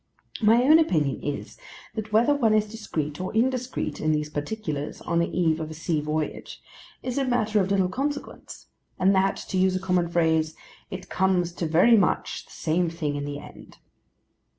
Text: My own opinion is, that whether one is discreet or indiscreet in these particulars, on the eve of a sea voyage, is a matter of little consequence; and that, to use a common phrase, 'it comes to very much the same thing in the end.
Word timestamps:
My 0.41 0.63
own 0.63 0.79
opinion 0.79 1.21
is, 1.21 1.59
that 1.93 2.11
whether 2.11 2.33
one 2.33 2.55
is 2.55 2.67
discreet 2.67 3.21
or 3.21 3.31
indiscreet 3.35 4.01
in 4.01 4.13
these 4.13 4.31
particulars, 4.31 4.99
on 5.01 5.19
the 5.19 5.27
eve 5.29 5.59
of 5.59 5.69
a 5.69 5.75
sea 5.75 6.01
voyage, 6.01 6.59
is 7.03 7.19
a 7.19 7.23
matter 7.23 7.59
of 7.61 7.69
little 7.69 7.87
consequence; 7.87 8.65
and 8.97 9.13
that, 9.13 9.35
to 9.49 9.59
use 9.59 9.75
a 9.75 9.79
common 9.79 10.09
phrase, 10.09 10.55
'it 10.89 11.09
comes 11.09 11.51
to 11.51 11.67
very 11.67 11.95
much 11.97 12.45
the 12.47 12.51
same 12.51 12.89
thing 12.89 13.15
in 13.15 13.25
the 13.25 13.37
end. 13.37 13.77